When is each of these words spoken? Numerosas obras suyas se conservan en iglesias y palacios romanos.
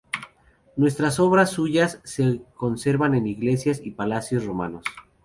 Numerosas 0.77 1.19
obras 1.19 1.51
suyas 1.51 1.99
se 2.05 2.41
conservan 2.55 3.13
en 3.13 3.27
iglesias 3.27 3.81
y 3.83 3.91
palacios 3.91 4.45
romanos. 4.45 4.83